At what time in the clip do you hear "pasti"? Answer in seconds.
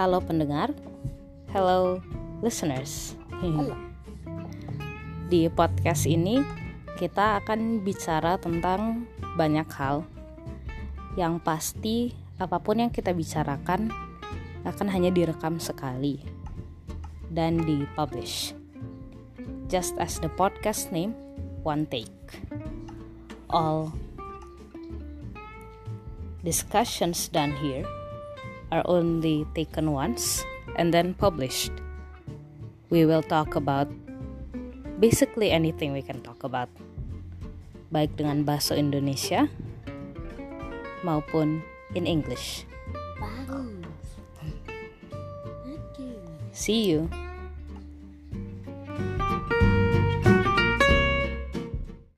11.44-11.96